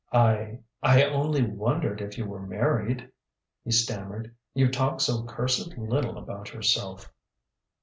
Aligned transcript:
"I 0.11 0.57
I 0.81 1.03
only 1.03 1.43
wondered 1.43 2.01
if 2.01 2.17
you 2.17 2.25
were 2.25 2.43
married," 2.43 3.11
he 3.63 3.69
stammered. 3.69 4.33
"You 4.55 4.71
talk 4.71 4.99
so 4.99 5.25
cursed 5.27 5.77
little 5.77 6.17
about 6.17 6.53
yourself!" 6.55 7.11